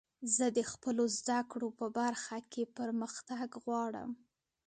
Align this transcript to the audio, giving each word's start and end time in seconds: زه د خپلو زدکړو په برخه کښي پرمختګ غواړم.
زه 0.35 0.45
د 0.57 0.59
خپلو 0.71 1.03
زدکړو 1.17 1.67
په 1.79 1.85
برخه 1.97 2.35
کښي 2.51 2.63
پرمختګ 2.77 3.49
غواړم. 3.63 4.11